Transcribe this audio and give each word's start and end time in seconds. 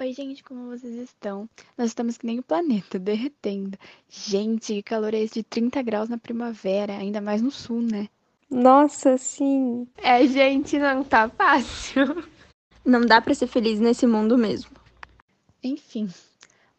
Oi, 0.00 0.12
gente, 0.12 0.44
como 0.44 0.68
vocês 0.68 0.94
estão? 0.94 1.50
Nós 1.76 1.88
estamos 1.88 2.16
que 2.16 2.24
nem 2.24 2.38
o 2.38 2.42
planeta, 2.42 3.00
derretendo. 3.00 3.76
Gente, 4.08 4.74
que 4.74 4.82
calor 4.84 5.12
é 5.12 5.18
esse 5.18 5.34
de 5.34 5.42
30 5.42 5.82
graus 5.82 6.08
na 6.08 6.16
primavera, 6.16 6.92
ainda 6.92 7.20
mais 7.20 7.42
no 7.42 7.50
sul, 7.50 7.82
né? 7.82 8.08
Nossa, 8.48 9.18
sim. 9.18 9.88
É, 9.96 10.24
gente, 10.24 10.78
não 10.78 11.02
tá 11.02 11.28
fácil. 11.28 12.24
Não 12.84 13.00
dá 13.00 13.20
para 13.20 13.34
ser 13.34 13.48
feliz 13.48 13.80
nesse 13.80 14.06
mundo 14.06 14.38
mesmo. 14.38 14.70
Enfim, 15.64 16.08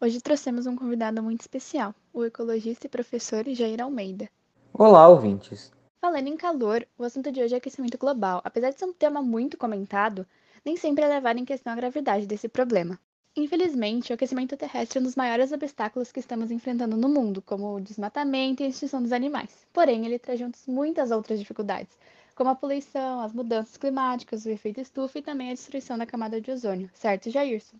hoje 0.00 0.18
trouxemos 0.22 0.64
um 0.66 0.74
convidado 0.74 1.22
muito 1.22 1.42
especial, 1.42 1.94
o 2.14 2.24
ecologista 2.24 2.86
e 2.86 2.90
professor 2.90 3.44
Jair 3.48 3.82
Almeida. 3.82 4.30
Olá, 4.72 5.06
ouvintes. 5.06 5.70
Falando 6.00 6.26
em 6.26 6.38
calor, 6.38 6.86
o 6.96 7.04
assunto 7.04 7.30
de 7.30 7.42
hoje 7.42 7.52
é 7.52 7.58
aquecimento 7.58 7.98
global. 7.98 8.40
Apesar 8.42 8.70
de 8.70 8.78
ser 8.78 8.86
um 8.86 8.94
tema 8.94 9.20
muito 9.20 9.58
comentado, 9.58 10.26
nem 10.64 10.74
sempre 10.74 11.04
é 11.04 11.08
levado 11.08 11.38
em 11.38 11.44
questão 11.44 11.70
a 11.70 11.76
gravidade 11.76 12.26
desse 12.26 12.48
problema. 12.48 12.98
Infelizmente, 13.40 14.12
o 14.12 14.14
aquecimento 14.14 14.54
terrestre 14.54 14.98
é 14.98 15.00
um 15.00 15.04
dos 15.04 15.16
maiores 15.16 15.50
obstáculos 15.50 16.12
que 16.12 16.20
estamos 16.20 16.50
enfrentando 16.50 16.94
no 16.94 17.08
mundo, 17.08 17.40
como 17.40 17.74
o 17.74 17.80
desmatamento 17.80 18.62
e 18.62 18.66
a 18.66 18.68
extinção 18.68 19.00
dos 19.00 19.12
animais. 19.12 19.66
Porém, 19.72 20.04
ele 20.04 20.18
traz 20.18 20.38
juntos 20.38 20.66
muitas 20.66 21.10
outras 21.10 21.38
dificuldades, 21.38 21.98
como 22.34 22.50
a 22.50 22.54
poluição, 22.54 23.20
as 23.20 23.32
mudanças 23.32 23.78
climáticas, 23.78 24.44
o 24.44 24.50
efeito 24.50 24.80
estufa 24.80 25.18
e 25.18 25.22
também 25.22 25.48
a 25.48 25.54
destruição 25.54 25.96
da 25.96 26.04
camada 26.04 26.38
de 26.38 26.50
ozônio. 26.50 26.90
Certo, 26.92 27.30
Jairson? 27.30 27.78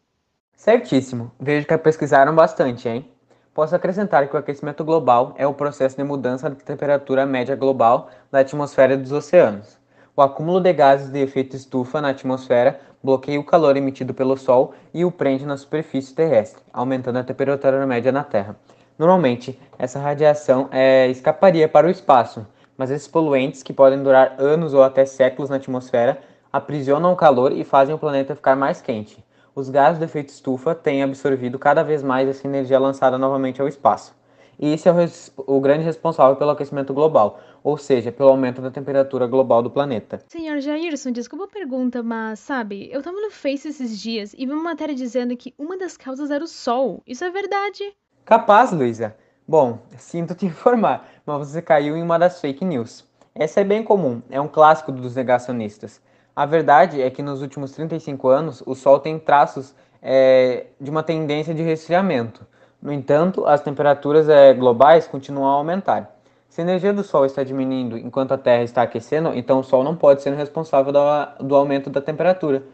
Certíssimo. 0.56 1.30
Vejo 1.38 1.66
que 1.66 1.76
pesquisaram 1.76 2.34
bastante, 2.34 2.88
hein? 2.88 3.06
Posso 3.52 3.76
acrescentar 3.76 4.28
que 4.28 4.36
o 4.36 4.38
aquecimento 4.38 4.82
global 4.82 5.34
é 5.36 5.46
o 5.46 5.52
processo 5.52 5.94
de 5.94 6.04
mudança 6.04 6.48
da 6.48 6.56
temperatura 6.56 7.26
média 7.26 7.54
global 7.54 8.08
da 8.30 8.40
atmosfera 8.40 8.96
dos 8.96 9.12
oceanos. 9.12 9.79
O 10.20 10.22
acúmulo 10.22 10.60
de 10.60 10.70
gases 10.74 11.08
de 11.08 11.18
efeito 11.18 11.56
estufa 11.56 11.98
na 11.98 12.10
atmosfera 12.10 12.78
bloqueia 13.02 13.40
o 13.40 13.42
calor 13.42 13.74
emitido 13.78 14.12
pelo 14.12 14.36
Sol 14.36 14.74
e 14.92 15.02
o 15.02 15.10
prende 15.10 15.46
na 15.46 15.56
superfície 15.56 16.14
terrestre, 16.14 16.62
aumentando 16.74 17.18
a 17.18 17.24
temperatura 17.24 17.86
média 17.86 18.12
na 18.12 18.22
Terra. 18.22 18.54
Normalmente, 18.98 19.58
essa 19.78 19.98
radiação 19.98 20.68
é, 20.72 21.08
escaparia 21.08 21.66
para 21.66 21.86
o 21.86 21.90
espaço, 21.90 22.46
mas 22.76 22.90
esses 22.90 23.08
poluentes, 23.08 23.62
que 23.62 23.72
podem 23.72 24.02
durar 24.02 24.34
anos 24.36 24.74
ou 24.74 24.82
até 24.82 25.06
séculos 25.06 25.48
na 25.48 25.56
atmosfera, 25.56 26.20
aprisionam 26.52 27.14
o 27.14 27.16
calor 27.16 27.50
e 27.50 27.64
fazem 27.64 27.94
o 27.94 27.98
planeta 27.98 28.36
ficar 28.36 28.54
mais 28.54 28.82
quente. 28.82 29.24
Os 29.54 29.70
gases 29.70 29.98
de 29.98 30.04
efeito 30.04 30.28
estufa 30.28 30.74
têm 30.74 31.02
absorvido 31.02 31.58
cada 31.58 31.82
vez 31.82 32.02
mais 32.02 32.28
essa 32.28 32.46
energia 32.46 32.78
lançada 32.78 33.16
novamente 33.16 33.62
ao 33.62 33.68
espaço. 33.68 34.14
E 34.62 34.74
esse 34.74 34.86
é 34.86 34.92
o, 34.92 35.56
o, 35.56 35.58
grande 35.58 35.84
responsável 35.84 36.36
pelo 36.36 36.50
aquecimento 36.50 36.92
global, 36.92 37.40
ou 37.62 37.76
seja, 37.76 38.10
pelo 38.10 38.30
aumento 38.30 38.60
da 38.60 38.70
temperatura 38.70 39.26
global 39.26 39.62
do 39.62 39.70
planeta. 39.70 40.20
Senhor 40.28 40.60
Jairson, 40.60 41.10
desculpa 41.10 41.44
a 41.44 41.48
pergunta, 41.48 42.02
mas 42.02 42.38
sabe, 42.40 42.88
eu 42.92 43.02
tava 43.02 43.20
no 43.20 43.30
Face 43.30 43.68
esses 43.68 43.98
dias 43.98 44.34
e 44.34 44.46
vi 44.46 44.52
uma 44.52 44.62
matéria 44.62 44.94
dizendo 44.94 45.36
que 45.36 45.54
uma 45.58 45.76
das 45.76 45.96
causas 45.96 46.30
era 46.30 46.42
o 46.42 46.48
Sol. 46.48 47.02
Isso 47.06 47.24
é 47.24 47.30
verdade? 47.30 47.94
Capaz, 48.24 48.72
Luísa. 48.72 49.14
Bom, 49.46 49.78
sinto 49.98 50.34
te 50.34 50.46
informar, 50.46 51.08
mas 51.26 51.48
você 51.48 51.60
caiu 51.60 51.96
em 51.96 52.02
uma 52.02 52.18
das 52.18 52.40
fake 52.40 52.64
news. 52.64 53.04
Essa 53.34 53.60
é 53.60 53.64
bem 53.64 53.82
comum, 53.82 54.22
é 54.30 54.40
um 54.40 54.48
clássico 54.48 54.90
dos 54.90 55.14
negacionistas. 55.14 56.00
A 56.34 56.46
verdade 56.46 57.02
é 57.02 57.10
que 57.10 57.22
nos 57.22 57.42
últimos 57.42 57.72
35 57.72 58.28
anos 58.28 58.62
o 58.64 58.74
Sol 58.74 58.98
tem 58.98 59.18
traços 59.18 59.74
é, 60.02 60.66
de 60.80 60.90
uma 60.90 61.02
tendência 61.02 61.54
de 61.54 61.62
resfriamento. 61.62 62.46
No 62.80 62.92
entanto, 62.92 63.44
as 63.46 63.60
temperaturas 63.60 64.28
é, 64.28 64.54
globais 64.54 65.06
continuam 65.06 65.46
a 65.46 65.52
aumentar. 65.52 66.19
Se 66.50 66.60
a 66.60 66.64
energia 66.64 66.92
do 66.92 67.04
Sol 67.04 67.24
está 67.24 67.44
diminuindo 67.44 67.96
enquanto 67.96 68.32
a 68.32 68.38
Terra 68.38 68.64
está 68.64 68.82
aquecendo, 68.82 69.32
então 69.34 69.60
o 69.60 69.64
Sol 69.64 69.84
não 69.84 69.94
pode 69.94 70.20
ser 70.20 70.32
o 70.32 70.36
responsável 70.36 70.92
do, 70.92 71.44
do 71.46 71.54
aumento 71.54 71.88
da 71.88 72.02
temperatura. 72.02 72.66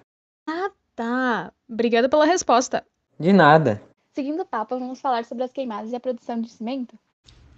Ah, 0.49 0.71
tá. 0.95 1.53
Obrigada 1.69 2.09
pela 2.09 2.25
resposta. 2.25 2.83
De 3.21 3.35
nada. 3.35 3.83
Seguindo 4.15 4.41
o 4.41 4.47
papo, 4.47 4.79
vamos 4.79 4.99
falar 4.99 5.27
sobre 5.27 5.45
as 5.45 5.53
queimadas 5.53 5.93
e 5.93 5.97
a 5.97 6.01
produção 6.01 6.41
de 6.41 6.49
cimento? 6.49 6.99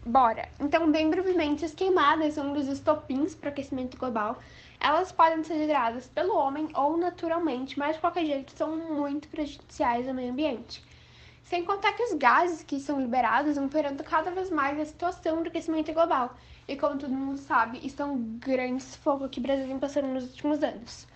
Bora! 0.04 0.48
Então, 0.58 0.90
bem 0.90 1.08
brevemente, 1.08 1.64
as 1.64 1.72
queimadas 1.72 2.34
são 2.34 2.50
um 2.50 2.52
dos 2.52 2.66
estopins 2.66 3.36
para 3.36 3.50
o 3.50 3.52
aquecimento 3.52 3.96
global. 3.96 4.38
Elas 4.80 5.12
podem 5.12 5.44
ser 5.44 5.66
geradas 5.66 6.08
pelo 6.08 6.36
homem 6.36 6.68
ou 6.74 6.96
naturalmente, 6.96 7.78
mas 7.78 7.94
de 7.94 8.00
qualquer 8.00 8.24
jeito 8.24 8.52
são 8.56 8.76
muito 8.76 9.28
prejudiciais 9.28 10.08
ao 10.08 10.14
meio 10.14 10.32
ambiente. 10.32 10.82
Sem 11.48 11.64
contar 11.64 11.94
que 11.94 12.02
os 12.02 12.12
gases 12.12 12.62
que 12.62 12.78
são 12.78 13.00
liberados 13.00 13.56
vão 13.56 13.70
piorando 13.70 14.04
cada 14.04 14.30
vez 14.30 14.50
mais 14.50 14.78
a 14.78 14.84
situação 14.84 15.42
do 15.42 15.48
aquecimento 15.48 15.90
global. 15.94 16.36
E 16.68 16.76
como 16.76 16.98
todo 16.98 17.10
mundo 17.10 17.38
sabe, 17.38 17.80
isso 17.82 18.02
é 18.02 18.04
um 18.04 18.38
grande 18.38 18.82
sufoco 18.82 19.30
que 19.30 19.40
o 19.40 19.42
Brasil 19.42 19.66
vem 19.66 19.78
passando 19.78 20.08
nos 20.08 20.24
últimos 20.24 20.62
anos. 20.62 21.06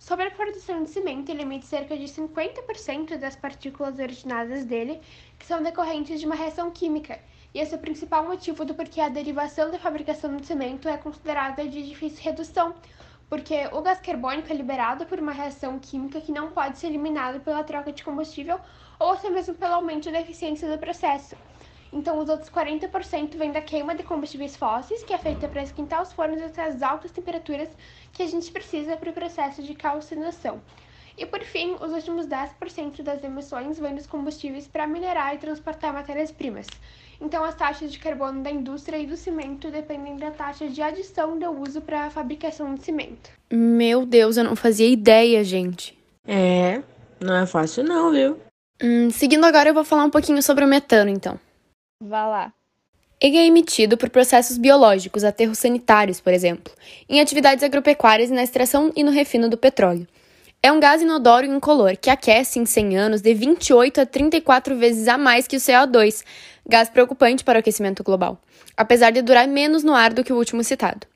Sobre 0.00 0.26
a 0.26 0.30
produção 0.32 0.82
de 0.82 0.90
cimento, 0.90 1.30
ele 1.30 1.42
emite 1.42 1.66
cerca 1.66 1.96
de 1.96 2.06
50% 2.06 3.16
das 3.16 3.36
partículas 3.36 4.00
originadas 4.00 4.64
dele, 4.64 5.00
que 5.38 5.46
são 5.46 5.62
decorrentes 5.62 6.18
de 6.18 6.26
uma 6.26 6.34
reação 6.34 6.68
química. 6.72 7.20
E 7.54 7.60
esse 7.60 7.72
é 7.72 7.76
o 7.76 7.80
principal 7.80 8.26
motivo 8.26 8.64
do 8.64 8.74
porquê 8.74 9.00
a 9.00 9.08
derivação 9.08 9.70
da 9.70 9.78
fabricação 9.78 10.36
de 10.36 10.46
cimento 10.46 10.88
é 10.88 10.96
considerada 10.96 11.64
de 11.64 11.86
difícil 11.86 12.24
redução, 12.24 12.74
porque 13.28 13.68
o 13.72 13.80
gás 13.82 14.00
carbônico 14.00 14.52
é 14.52 14.56
liberado 14.56 15.06
por 15.06 15.20
uma 15.20 15.32
reação 15.32 15.78
química 15.78 16.20
que 16.20 16.32
não 16.32 16.50
pode 16.50 16.76
ser 16.76 16.88
eliminada 16.88 17.38
pela 17.38 17.62
troca 17.62 17.92
de 17.92 18.02
combustível 18.02 18.58
ou 18.98 19.12
até 19.12 19.30
mesmo 19.30 19.54
pelo 19.54 19.74
aumento 19.74 20.10
da 20.10 20.20
eficiência 20.20 20.70
do 20.70 20.78
processo. 20.78 21.36
Então, 21.92 22.18
os 22.18 22.28
outros 22.28 22.50
40% 22.50 23.36
vêm 23.36 23.52
da 23.52 23.60
queima 23.60 23.94
de 23.94 24.02
combustíveis 24.02 24.56
fósseis, 24.56 25.02
que 25.02 25.14
é 25.14 25.18
feita 25.18 25.48
para 25.48 25.62
esquentar 25.62 26.02
os 26.02 26.12
fornos 26.12 26.42
até 26.42 26.64
as 26.64 26.82
altas 26.82 27.10
temperaturas 27.10 27.68
que 28.12 28.22
a 28.22 28.26
gente 28.26 28.50
precisa 28.50 28.96
para 28.96 29.10
o 29.10 29.12
processo 29.12 29.62
de 29.62 29.74
calcinação. 29.74 30.60
E 31.16 31.24
por 31.24 31.40
fim, 31.40 31.74
os 31.80 31.92
últimos 31.92 32.26
10% 32.26 33.02
das 33.02 33.24
emissões 33.24 33.78
vêm 33.78 33.94
dos 33.94 34.06
combustíveis 34.06 34.68
para 34.68 34.86
minerar 34.86 35.34
e 35.34 35.38
transportar 35.38 35.92
matérias-primas. 35.94 36.66
Então, 37.18 37.42
as 37.42 37.54
taxas 37.54 37.90
de 37.90 37.98
carbono 37.98 38.42
da 38.42 38.50
indústria 38.50 38.98
e 38.98 39.06
do 39.06 39.16
cimento 39.16 39.70
dependem 39.70 40.16
da 40.16 40.30
taxa 40.30 40.68
de 40.68 40.82
adição 40.82 41.38
do 41.38 41.50
uso 41.50 41.80
para 41.80 42.04
a 42.04 42.10
fabricação 42.10 42.74
de 42.74 42.82
cimento. 42.82 43.30
Meu 43.50 44.04
Deus, 44.04 44.36
eu 44.36 44.44
não 44.44 44.54
fazia 44.54 44.88
ideia, 44.88 45.42
gente. 45.42 45.98
É, 46.26 46.82
não 47.18 47.34
é 47.34 47.46
fácil 47.46 47.84
não, 47.84 48.12
viu? 48.12 48.45
Hum, 48.82 49.10
seguindo 49.10 49.44
agora, 49.44 49.70
eu 49.70 49.74
vou 49.74 49.84
falar 49.84 50.04
um 50.04 50.10
pouquinho 50.10 50.42
sobre 50.42 50.64
o 50.64 50.68
metano, 50.68 51.10
então. 51.10 51.38
Vá 52.02 52.26
lá. 52.26 52.52
Ele 53.18 53.38
é 53.38 53.46
emitido 53.46 53.96
por 53.96 54.10
processos 54.10 54.58
biológicos, 54.58 55.24
aterros 55.24 55.58
sanitários, 55.58 56.20
por 56.20 56.34
exemplo, 56.34 56.70
em 57.08 57.18
atividades 57.18 57.64
agropecuárias 57.64 58.28
e 58.28 58.34
na 58.34 58.42
extração 58.42 58.92
e 58.94 59.02
no 59.02 59.10
refino 59.10 59.48
do 59.48 59.56
petróleo. 59.56 60.06
É 60.62 60.70
um 60.70 60.78
gás 60.78 61.00
inodoro 61.00 61.46
e 61.46 61.48
incolor 61.48 61.96
que 61.96 62.10
aquece 62.10 62.58
em 62.58 62.66
100 62.66 62.98
anos 62.98 63.22
de 63.22 63.32
28 63.32 64.02
a 64.02 64.06
34 64.06 64.76
vezes 64.76 65.08
a 65.08 65.16
mais 65.16 65.46
que 65.46 65.56
o 65.56 65.60
CO2, 65.60 66.22
gás 66.68 66.90
preocupante 66.90 67.44
para 67.44 67.56
o 67.56 67.60
aquecimento 67.60 68.04
global, 68.04 68.38
apesar 68.76 69.10
de 69.10 69.22
durar 69.22 69.48
menos 69.48 69.82
no 69.82 69.94
ar 69.94 70.12
do 70.12 70.22
que 70.22 70.32
o 70.32 70.36
último 70.36 70.62
citado. 70.62 71.06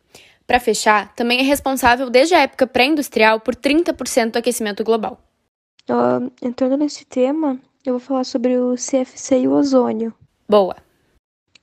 Para 0.46 0.60
fechar, 0.60 1.14
também 1.14 1.40
é 1.40 1.42
responsável 1.42 2.08
desde 2.08 2.34
a 2.34 2.40
época 2.40 2.66
pré-industrial 2.66 3.40
por 3.40 3.54
30% 3.54 4.30
do 4.30 4.38
aquecimento 4.38 4.82
global. 4.82 5.20
Uh, 5.90 6.30
entrando 6.40 6.76
nesse 6.76 7.04
tema, 7.04 7.58
eu 7.84 7.94
vou 7.94 8.00
falar 8.00 8.22
sobre 8.22 8.56
o 8.56 8.76
CFC 8.76 9.40
e 9.40 9.48
o 9.48 9.52
ozônio. 9.52 10.14
Boa! 10.48 10.76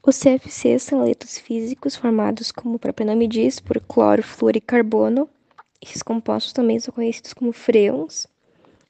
Os 0.05 0.19
CFCs 0.19 0.83
são 0.83 0.99
elementos 0.99 1.37
físicos 1.37 1.95
formados, 1.95 2.51
como 2.51 2.75
o 2.75 2.79
próprio 2.79 3.07
nome 3.07 3.25
diz, 3.25 3.61
por 3.61 3.79
cloro, 3.79 4.21
flúor 4.21 4.57
e 4.57 4.61
carbono. 4.61 5.29
Esses 5.81 6.03
compostos 6.03 6.51
também 6.51 6.77
são 6.77 6.93
conhecidos 6.93 7.33
como 7.33 7.53
freons. 7.53 8.27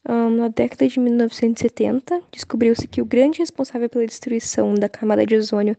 Um, 0.09 0.31
na 0.31 0.47
década 0.47 0.87
de 0.87 0.99
1970, 0.99 2.19
descobriu-se 2.31 2.87
que 2.87 3.01
o 3.01 3.05
grande 3.05 3.37
responsável 3.37 3.87
pela 3.87 4.07
destruição 4.07 4.73
da 4.73 4.89
camada 4.89 5.23
de 5.23 5.35
ozônio 5.35 5.77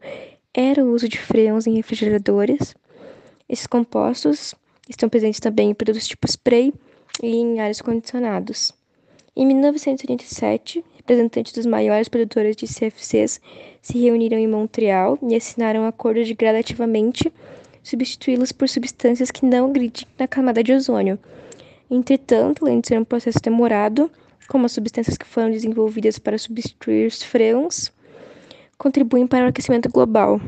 era 0.55 0.85
o 0.85 0.93
uso 0.93 1.09
de 1.09 1.19
freons 1.19 1.67
em 1.67 1.75
refrigeradores. 1.75 2.77
Esses 3.49 3.67
compostos 3.67 4.55
estão 4.89 5.09
presentes 5.09 5.41
também 5.41 5.71
em 5.71 5.75
produtos 5.75 6.07
tipo 6.07 6.29
spray 6.29 6.73
e 7.21 7.37
em 7.37 7.59
ares 7.59 7.81
condicionados. 7.81 8.78
Em 9.41 9.47
1987, 9.47 10.85
representantes 10.97 11.53
dos 11.53 11.65
maiores 11.65 12.09
produtores 12.09 12.57
de 12.57 12.67
CFCs 12.67 13.41
se 13.81 13.97
reuniram 13.97 14.37
em 14.37 14.49
Montreal 14.49 15.17
e 15.23 15.37
assinaram 15.37 15.83
um 15.83 15.87
acordo 15.87 16.25
de 16.25 16.35
gradativamente 16.35 17.33
substituí-los 17.81 18.51
por 18.51 18.69
substâncias 18.69 19.31
que 19.31 19.47
não 19.47 19.67
agridem 19.67 20.09
na 20.19 20.27
camada 20.27 20.61
de 20.61 20.73
ozônio. 20.73 21.21
Entretanto, 21.89 22.65
além 22.65 22.81
de 22.81 22.89
ser 22.89 22.99
um 22.99 23.05
processo 23.05 23.39
demorado, 23.41 24.11
como 24.49 24.67
as 24.67 24.73
substâncias 24.73 25.17
que 25.17 25.25
foram 25.25 25.53
desenvolvidas 25.53 26.19
para 26.19 26.37
substituir 26.37 27.07
os 27.07 27.23
freons, 27.23 27.93
contribuem 28.77 29.25
para 29.25 29.45
o 29.45 29.49
aquecimento 29.51 29.89
global. 29.89 30.41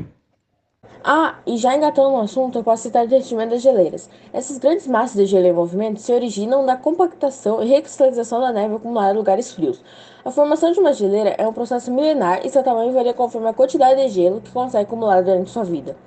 Ah, 1.03 1.39
e 1.47 1.57
já 1.57 1.75
engatando 1.75 2.11
no 2.11 2.21
assunto, 2.21 2.59
eu 2.59 2.63
posso 2.63 2.83
citar 2.83 3.05
o 3.05 3.07
derretimento 3.07 3.49
das 3.49 3.63
geleiras. 3.63 4.07
Essas 4.31 4.59
grandes 4.59 4.85
massas 4.85 5.15
de 5.15 5.25
gelo 5.25 5.47
em 5.47 5.51
movimento 5.51 5.99
se 5.99 6.13
originam 6.13 6.63
da 6.63 6.77
compactação 6.77 7.63
e 7.63 7.65
recristalização 7.65 8.39
da 8.39 8.51
neve 8.51 8.75
acumulada 8.75 9.11
em 9.11 9.17
lugares 9.17 9.51
frios. 9.51 9.81
A 10.23 10.29
formação 10.29 10.71
de 10.71 10.79
uma 10.79 10.93
geleira 10.93 11.33
é 11.39 11.47
um 11.47 11.53
processo 11.53 11.91
milenar 11.91 12.45
e 12.45 12.51
seu 12.51 12.61
tamanho 12.61 12.93
varia 12.93 13.15
conforme 13.15 13.47
a 13.47 13.53
quantidade 13.53 13.99
de 13.99 14.09
gelo 14.09 14.41
que 14.41 14.51
consegue 14.51 14.83
acumular 14.83 15.23
durante 15.23 15.49
sua 15.49 15.63
vida. 15.63 15.97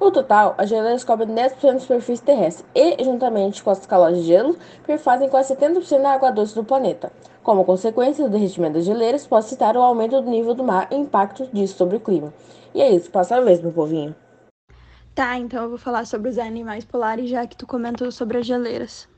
No 0.00 0.12
total, 0.12 0.54
as 0.56 0.68
geleiras 0.68 1.02
cobrem 1.02 1.34
10% 1.34 1.72
da 1.72 1.80
superfície 1.80 2.22
terrestre 2.22 2.64
e, 2.76 3.02
juntamente 3.02 3.60
com 3.60 3.70
as 3.70 3.84
calotas 3.84 4.18
de 4.18 4.22
gelo, 4.22 4.56
perfazem 4.86 5.28
quase 5.28 5.52
70% 5.56 6.00
da 6.00 6.10
água 6.10 6.30
doce 6.30 6.54
do 6.54 6.62
planeta. 6.62 7.10
Como 7.42 7.64
consequência 7.64 8.22
do 8.22 8.30
derretimento 8.30 8.74
das 8.74 8.84
geleiras, 8.84 9.26
posso 9.26 9.48
citar 9.48 9.76
o 9.76 9.82
aumento 9.82 10.20
do 10.20 10.30
nível 10.30 10.54
do 10.54 10.62
mar 10.62 10.86
e 10.92 10.94
o 10.94 11.00
impacto 11.00 11.44
disso 11.52 11.76
sobre 11.76 11.96
o 11.96 12.00
clima. 12.00 12.32
E 12.72 12.80
é 12.80 12.88
isso, 12.88 13.10
passa 13.10 13.34
a 13.34 13.40
vez, 13.40 13.60
meu 13.60 13.72
povinho. 13.72 14.14
Tá, 15.14 15.38
então 15.38 15.62
eu 15.62 15.68
vou 15.68 15.78
falar 15.78 16.06
sobre 16.06 16.28
os 16.28 16.38
animais 16.38 16.84
polares, 16.84 17.30
já 17.30 17.46
que 17.46 17.56
tu 17.56 17.68
comentou 17.68 18.10
sobre 18.10 18.38
as 18.38 18.46
geleiras. 18.46 19.08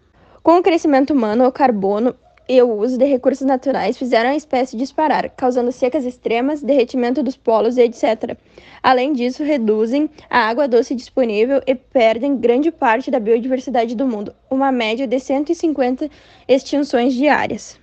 Com 0.43 0.59
o 0.59 0.63
crescimento 0.63 1.15
humano, 1.15 1.47
o 1.47 1.53
carbono 1.53 2.15
e 2.47 2.61
o 2.61 2.71
uso 2.71 2.99
de 2.99 3.07
recursos 3.07 3.47
naturais 3.47 3.97
fizeram 3.97 4.29
a 4.29 4.37
espécie 4.37 4.77
disparar, 4.77 5.31
causando 5.31 5.73
secas 5.73 6.05
extremas, 6.05 6.63
derretimento 6.63 7.23
dos 7.23 7.35
polos 7.35 7.79
e 7.79 7.83
etc. 7.83 8.37
Além 8.83 9.15
disso, 9.15 9.43
reduzem 9.43 10.11
a 10.29 10.41
água 10.41 10.69
doce 10.69 10.95
disponível 10.95 11.63
e 11.67 11.75
perdem 11.75 12.37
grande 12.37 12.71
parte 12.71 13.11
da 13.11 13.19
biodiversidade 13.19 13.97
do 13.97 14.07
mundo, 14.07 14.35
uma 14.51 14.71
média 14.71 15.07
de 15.07 15.19
150 15.19 16.11
extinções 16.47 17.15
diárias. 17.15 17.81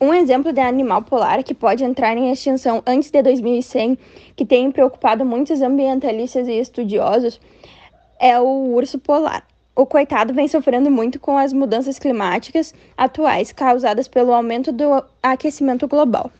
Um 0.00 0.12
exemplo 0.12 0.52
de 0.52 0.60
animal 0.60 1.02
polar 1.02 1.42
que 1.44 1.54
pode 1.54 1.84
entrar 1.84 2.16
em 2.16 2.30
extinção 2.32 2.82
antes 2.84 3.10
de 3.10 3.22
2100, 3.22 3.96
que 4.34 4.44
tem 4.44 4.70
preocupado 4.72 5.24
muitos 5.24 5.62
ambientalistas 5.62 6.48
e 6.48 6.58
estudiosos, 6.58 7.40
é 8.18 8.38
o 8.38 8.74
urso 8.74 8.98
polar. 8.98 9.46
O 9.76 9.86
coitado 9.86 10.34
vem 10.34 10.48
sofrendo 10.48 10.90
muito 10.90 11.20
com 11.20 11.38
as 11.38 11.52
mudanças 11.52 11.98
climáticas 11.98 12.74
atuais 12.96 13.52
causadas 13.52 14.08
pelo 14.08 14.32
aumento 14.32 14.72
do 14.72 15.04
aquecimento 15.22 15.86
global. 15.86 16.30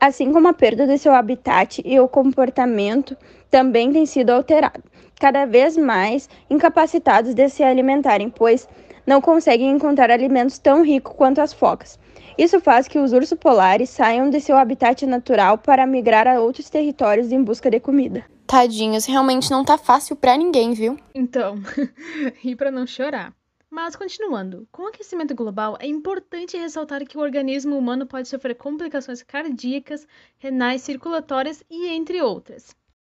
Assim 0.00 0.32
como 0.32 0.48
a 0.48 0.52
perda 0.52 0.84
de 0.84 0.98
seu 0.98 1.14
habitat 1.14 1.80
e 1.84 2.00
o 2.00 2.08
comportamento 2.08 3.16
também 3.48 3.92
tem 3.92 4.06
sido 4.06 4.30
alterado, 4.30 4.82
cada 5.20 5.44
vez 5.44 5.76
mais 5.76 6.28
incapacitados 6.50 7.32
de 7.32 7.48
se 7.48 7.62
alimentarem, 7.62 8.28
pois 8.28 8.68
não 9.06 9.20
conseguem 9.20 9.70
encontrar 9.70 10.10
alimentos 10.10 10.58
tão 10.58 10.82
ricos 10.82 11.14
quanto 11.16 11.40
as 11.40 11.52
focas. 11.52 12.01
Isso 12.38 12.60
faz 12.60 12.88
que 12.88 12.98
os 12.98 13.12
ursos 13.12 13.38
polares 13.38 13.90
saiam 13.90 14.30
de 14.30 14.40
seu 14.40 14.56
habitat 14.56 15.04
natural 15.04 15.58
para 15.58 15.86
migrar 15.86 16.26
a 16.26 16.40
outros 16.40 16.70
territórios 16.70 17.30
em 17.30 17.42
busca 17.42 17.70
de 17.70 17.78
comida. 17.78 18.24
Tadinhos, 18.46 19.04
realmente 19.04 19.50
não 19.50 19.64
tá 19.64 19.76
fácil 19.76 20.16
para 20.16 20.36
ninguém, 20.36 20.72
viu? 20.72 20.98
Então, 21.14 21.56
ri 22.42 22.56
para 22.56 22.70
não 22.70 22.86
chorar. 22.86 23.34
Mas 23.70 23.96
continuando, 23.96 24.66
com 24.70 24.82
o 24.82 24.86
aquecimento 24.88 25.34
global 25.34 25.76
é 25.80 25.86
importante 25.86 26.56
ressaltar 26.56 27.06
que 27.06 27.16
o 27.16 27.20
organismo 27.20 27.76
humano 27.76 28.06
pode 28.06 28.28
sofrer 28.28 28.54
complicações 28.54 29.22
cardíacas, 29.22 30.06
renais, 30.38 30.82
circulatórias 30.82 31.62
e 31.70 31.88
entre 31.88 32.20
outras. 32.20 32.74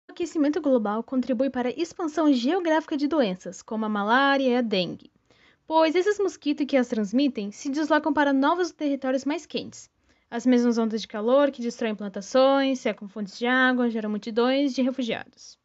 O 0.09 0.13
aquecimento 0.13 0.59
global 0.61 1.03
contribui 1.03 1.49
para 1.49 1.69
a 1.69 1.73
expansão 1.75 2.31
geográfica 2.33 2.97
de 2.97 3.07
doenças, 3.07 3.61
como 3.61 3.85
a 3.85 3.89
malária 3.89 4.47
e 4.47 4.55
a 4.55 4.61
dengue 4.61 5.11
pois 5.67 5.93
esses 5.95 6.17
mosquitos 6.17 6.65
que 6.65 6.77
as 6.77 6.87
transmitem 6.87 7.51
se 7.51 7.69
deslocam 7.69 8.13
para 8.13 8.31
novos 8.31 8.71
territórios 8.71 9.25
mais 9.25 9.45
quentes. 9.45 9.89
As 10.31 10.45
mesmas 10.45 10.77
ondas 10.77 11.01
de 11.01 11.07
calor 11.07 11.51
que 11.51 11.61
destroem 11.61 11.93
plantações, 11.93 12.79
secam 12.79 13.07
fontes 13.09 13.37
de 13.37 13.45
água, 13.45 13.89
geram 13.89 14.09
multidões 14.09 14.73
de 14.73 14.81
refugiados. 14.81 15.59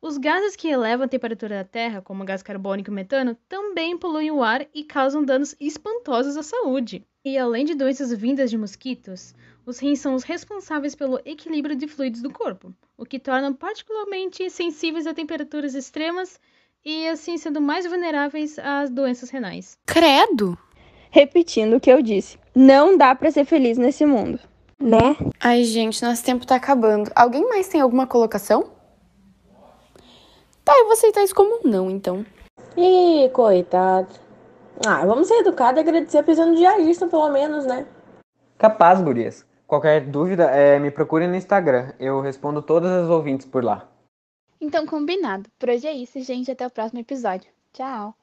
Os 0.00 0.18
gases 0.18 0.56
que 0.56 0.68
elevam 0.68 1.04
a 1.04 1.08
temperatura 1.08 1.58
da 1.58 1.64
Terra, 1.64 2.02
como 2.02 2.24
o 2.24 2.26
gás 2.26 2.42
carbônico 2.42 2.90
e 2.90 2.92
o 2.92 2.94
metano, 2.94 3.36
também 3.48 3.96
poluem 3.96 4.32
o 4.32 4.42
ar 4.42 4.66
e 4.74 4.82
causam 4.82 5.24
danos 5.24 5.54
espantosos 5.60 6.36
à 6.36 6.42
saúde. 6.42 7.06
E 7.24 7.38
além 7.38 7.64
de 7.64 7.76
doenças 7.76 8.12
vindas 8.12 8.50
de 8.50 8.58
mosquitos, 8.58 9.32
os 9.64 9.78
rins 9.78 10.00
são 10.00 10.16
os 10.16 10.24
responsáveis 10.24 10.96
pelo 10.96 11.20
equilíbrio 11.24 11.76
de 11.76 11.86
fluidos 11.86 12.20
do 12.20 12.32
corpo, 12.32 12.74
o 12.96 13.06
que 13.06 13.20
torna 13.20 13.54
particularmente 13.54 14.50
sensíveis 14.50 15.06
a 15.06 15.14
temperaturas 15.14 15.76
extremas 15.76 16.40
e 16.84 17.08
assim 17.08 17.38
sendo 17.38 17.60
mais 17.60 17.86
vulneráveis 17.86 18.58
às 18.58 18.90
doenças 18.90 19.30
renais. 19.30 19.76
Credo! 19.86 20.58
Repetindo 21.10 21.76
o 21.76 21.80
que 21.80 21.90
eu 21.90 22.02
disse, 22.02 22.38
não 22.54 22.96
dá 22.96 23.14
para 23.14 23.30
ser 23.30 23.44
feliz 23.44 23.76
nesse 23.76 24.06
mundo, 24.06 24.40
né? 24.80 25.16
Ai, 25.38 25.64
gente, 25.64 26.02
nosso 26.02 26.24
tempo 26.24 26.46
tá 26.46 26.56
acabando. 26.56 27.10
Alguém 27.14 27.46
mais 27.48 27.68
tem 27.68 27.80
alguma 27.80 28.06
colocação? 28.06 28.70
Tá, 30.64 30.72
eu 30.78 30.84
vou 30.84 30.92
aceitar 30.92 31.22
isso 31.22 31.34
como 31.34 31.60
não, 31.64 31.90
então. 31.90 32.24
Ih, 32.76 33.28
coitado. 33.30 34.08
Ah, 34.86 35.04
vamos 35.04 35.28
ser 35.28 35.34
educados 35.40 35.78
e 35.78 35.80
agradecer 35.80 36.18
a 36.18 36.22
presença 36.22 36.54
de 36.54 36.64
Ayrton, 36.64 37.08
pelo 37.08 37.28
menos, 37.30 37.66
né? 37.66 37.86
Capaz, 38.56 39.02
gurias. 39.02 39.44
Qualquer 39.66 40.00
dúvida, 40.02 40.44
é, 40.44 40.78
me 40.78 40.90
procure 40.90 41.26
no 41.26 41.34
Instagram. 41.34 41.92
Eu 41.98 42.20
respondo 42.20 42.62
todas 42.62 42.90
as 42.90 43.08
ouvintes 43.08 43.46
por 43.46 43.62
lá. 43.62 43.88
Então, 44.62 44.86
combinado. 44.86 45.50
Por 45.58 45.68
hoje 45.68 45.86
é 45.86 45.92
isso, 45.92 46.18
gente. 46.22 46.50
Até 46.50 46.66
o 46.66 46.70
próximo 46.70 47.00
episódio. 47.00 47.52
Tchau! 47.72 48.21